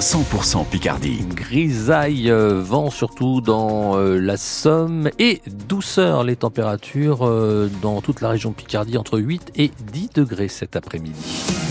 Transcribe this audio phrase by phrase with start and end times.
[0.00, 1.24] 100% Picardie.
[1.34, 8.20] Grisaille, euh, vent surtout dans euh, la Somme et douceur les températures euh, dans toute
[8.20, 11.63] la région Picardie entre 8 et 10 degrés cet après-midi.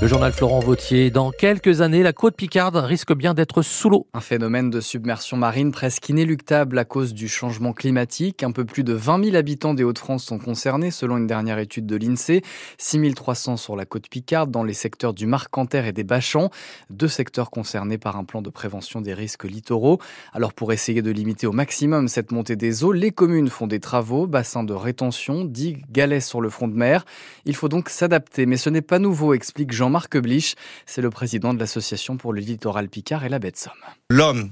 [0.00, 1.10] Le journal Florent Vautier.
[1.10, 4.06] Dans quelques années, la côte Picarde risque bien d'être sous l'eau.
[4.14, 8.42] Un phénomène de submersion marine presque inéluctable à cause du changement climatique.
[8.42, 11.84] Un peu plus de 20 000 habitants des Hauts-de-France sont concernés selon une dernière étude
[11.84, 12.40] de l'INSEE.
[12.78, 16.48] 6 300 sur la côte Picarde dans les secteurs du Marcanterre et des Bachans.
[16.88, 19.98] Deux secteurs concernés par un plan de prévention des risques littoraux.
[20.32, 23.80] Alors pour essayer de limiter au maximum cette montée des eaux, les communes font des
[23.80, 27.04] travaux, bassins de rétention, digues, galets sur le front de mer.
[27.44, 30.54] Il faut donc s'adapter, mais ce n'est pas nouveau, explique Jean Jean-Marc Blich,
[30.86, 33.72] c'est le président de l'association pour le littoral Picard et la baie de Somme.
[34.08, 34.50] L'homme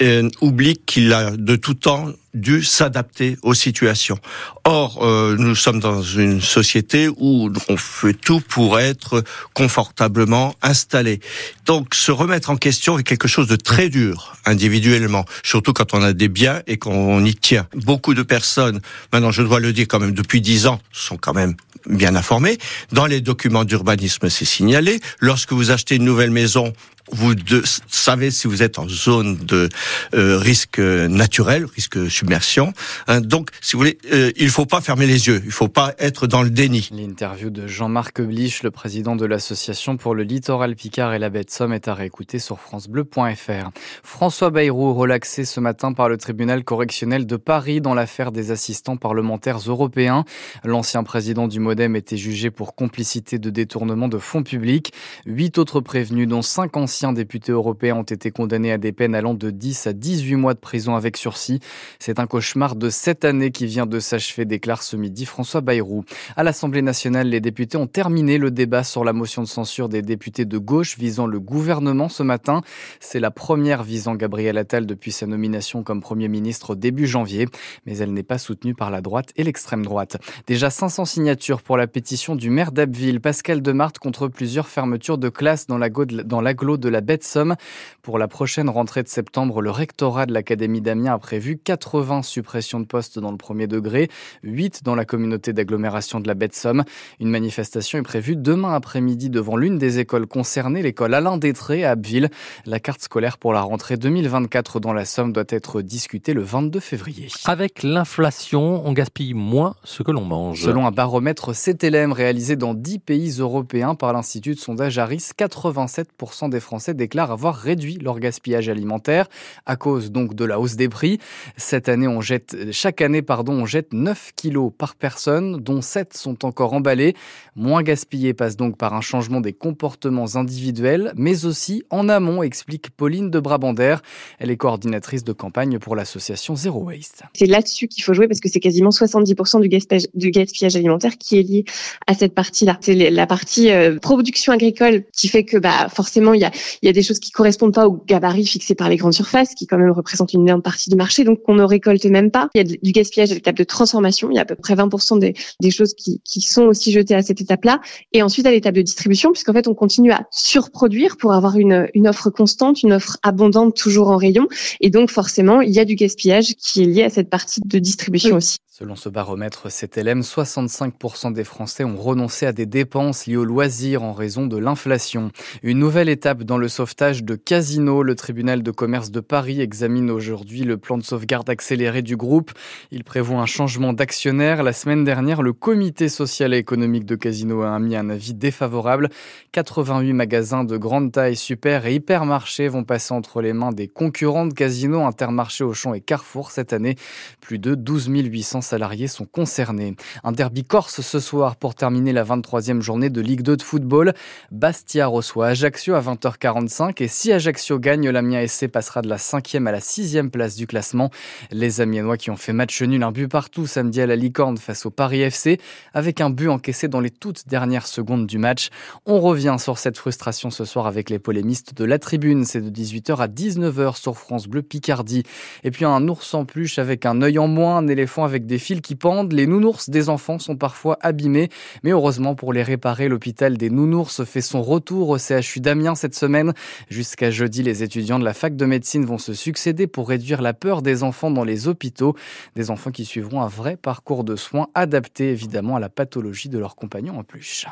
[0.00, 4.18] euh, oublie qu'il a de tout temps dû s'adapter aux situations.
[4.64, 11.20] Or, euh, nous sommes dans une société où on fait tout pour être confortablement installé.
[11.64, 16.02] Donc, se remettre en question est quelque chose de très dur individuellement, surtout quand on
[16.02, 17.66] a des biens et qu'on y tient.
[17.74, 18.80] Beaucoup de personnes,
[19.12, 21.54] maintenant je dois le dire quand même, depuis dix ans, sont quand même
[21.88, 22.58] bien informées.
[22.92, 25.00] Dans les documents d'urbanisme, c'est signalé.
[25.20, 26.72] Lorsque vous achetez une nouvelle maison,
[27.12, 29.68] vous de, savez si vous êtes en zone de
[30.14, 32.72] euh, risque naturel, risque submersion.
[33.06, 35.42] Hein, donc, si vous voulez, euh, il faut pas fermer les yeux.
[35.44, 36.88] Il faut pas être dans le déni.
[36.92, 41.44] L'interview de Jean-Marc Blich, le président de l'association pour le littoral Picard et la baie
[41.44, 43.70] de Somme, est à réécouter sur francebleu.fr.
[44.02, 48.96] François Bayrou, relaxé ce matin par le tribunal correctionnel de Paris dans l'affaire des assistants
[48.96, 50.24] parlementaires européens.
[50.64, 54.92] L'ancien président du MoDem était jugé pour complicité de détournement de fonds publics.
[55.26, 59.14] Huit autres prévenus, dont cinq anciens anciens députés européens ont été condamnés à des peines
[59.14, 61.60] allant de 10 à 18 mois de prison avec sursis.
[62.00, 66.02] C'est un cauchemar de cette année qui vient de s'achever, déclare ce midi François Bayrou.
[66.34, 70.02] À l'Assemblée nationale, les députés ont terminé le débat sur la motion de censure des
[70.02, 72.62] députés de gauche visant le gouvernement ce matin.
[72.98, 77.46] C'est la première visant Gabriel Attal depuis sa nomination comme Premier ministre début janvier,
[77.86, 80.16] mais elle n'est pas soutenue par la droite et l'extrême droite.
[80.48, 85.28] Déjà 500 signatures pour la pétition du maire d'Abbeville, Pascal Demarthe, contre plusieurs fermetures de
[85.28, 87.54] classes dans l'agglo de de la baie de Somme.
[88.00, 92.80] Pour la prochaine rentrée de septembre, le rectorat de l'Académie d'Amiens a prévu 80 suppressions
[92.80, 94.08] de postes dans le premier degré,
[94.42, 96.84] 8 dans la communauté d'agglomération de la baie de Somme.
[97.20, 101.90] Une manifestation est prévue demain après-midi devant l'une des écoles concernées, l'école Alain Détré à
[101.90, 102.30] Abbeville.
[102.64, 106.80] La carte scolaire pour la rentrée 2024 dans la Somme doit être discutée le 22
[106.80, 107.28] février.
[107.44, 110.62] Avec l'inflation, on gaspille moins ce que l'on mange.
[110.62, 116.48] Selon un baromètre CTLM réalisé dans 10 pays européens par l'Institut de sondage Harris, 87%
[116.48, 119.26] des Français Français déclarent avoir réduit leur gaspillage alimentaire
[119.66, 121.18] à cause donc de la hausse des prix.
[121.56, 126.16] Cette année, on jette, chaque année, pardon, on jette 9 kilos par personne, dont 7
[126.16, 127.16] sont encore emballés.
[127.56, 132.90] Moins gaspillé passe donc par un changement des comportements individuels, mais aussi en amont, explique
[132.90, 133.96] Pauline de Brabander.
[134.38, 137.24] Elle est coordinatrice de campagne pour l'association Zero Waste.
[137.34, 141.18] C'est là-dessus qu'il faut jouer parce que c'est quasiment 70% du gaspillage, du gaspillage alimentaire
[141.18, 141.64] qui est lié
[142.06, 142.78] à cette partie-là.
[142.82, 146.52] C'est la partie euh, production agricole qui fait que bah, forcément il y a,
[146.82, 149.54] il y a des choses qui correspondent pas aux gabarits fixés par les grandes surfaces,
[149.54, 152.48] qui quand même représentent une énorme partie du marché, donc qu'on ne récolte même pas.
[152.54, 154.30] Il y a du gaspillage à l'étape de transformation.
[154.30, 157.14] Il y a à peu près 20% des, des choses qui, qui sont aussi jetées
[157.14, 157.80] à cette étape-là.
[158.12, 161.88] Et ensuite à l'étape de distribution, puisqu'en fait on continue à surproduire pour avoir une,
[161.94, 164.48] une offre constante, une offre abondante toujours en rayon.
[164.80, 167.78] Et donc forcément, il y a du gaspillage qui est lié à cette partie de
[167.78, 168.58] distribution aussi.
[168.78, 174.04] Selon ce baromètre CTLM, 65% des Français ont renoncé à des dépenses liées aux loisirs
[174.04, 175.32] en raison de l'inflation.
[175.64, 178.04] Une nouvelle étape dans le sauvetage de Casino.
[178.04, 182.52] Le tribunal de commerce de Paris examine aujourd'hui le plan de sauvegarde accéléré du groupe.
[182.92, 184.62] Il prévoit un changement d'actionnaire.
[184.62, 189.08] La semaine dernière, le comité social et économique de Casino a mis un avis défavorable.
[189.50, 194.46] 88 magasins de grande taille, super et hypermarchés vont passer entre les mains des concurrents
[194.46, 196.94] de Casino, Intermarché, Auchan et Carrefour cette année.
[197.40, 199.96] Plus de 12 800 salariés sont concernés.
[200.24, 204.12] Un derby corse ce soir pour terminer la 23e journée de Ligue 2 de football.
[204.52, 209.66] Bastia reçoit Ajaccio à 20h45 et si Ajaccio gagne, l'Amiens SC passera de la 5e
[209.66, 211.10] à la 6e place du classement.
[211.50, 214.84] Les Amiennois qui ont fait match nul, un but partout samedi à la Licorne face
[214.86, 215.58] au Paris FC
[215.94, 218.68] avec un but encaissé dans les toutes dernières secondes du match.
[219.06, 222.44] On revient sur cette frustration ce soir avec les polémistes de la tribune.
[222.44, 225.22] C'est de 18h à 19h sur France Bleu Picardie.
[225.64, 228.57] Et puis un ours en peluche avec un œil en moins, un éléphant avec des
[228.58, 229.32] fils qui pendent.
[229.32, 231.48] Les nounours des enfants sont parfois abîmés,
[231.82, 236.14] mais heureusement pour les réparer, l'hôpital des nounours fait son retour au CHU d'Amiens cette
[236.14, 236.52] semaine.
[236.90, 240.54] Jusqu'à jeudi, les étudiants de la fac de médecine vont se succéder pour réduire la
[240.54, 242.14] peur des enfants dans les hôpitaux.
[242.56, 246.58] Des enfants qui suivront un vrai parcours de soins adapté évidemment à la pathologie de
[246.58, 247.66] leurs compagnons en plus.